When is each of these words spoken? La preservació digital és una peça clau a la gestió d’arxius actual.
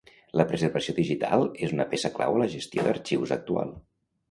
La 0.39 0.45
preservació 0.51 0.95
digital 0.99 1.45
és 1.67 1.77
una 1.77 1.87
peça 1.93 2.13
clau 2.17 2.39
a 2.39 2.41
la 2.45 2.49
gestió 2.57 2.89
d’arxius 2.89 3.37
actual. 3.39 3.79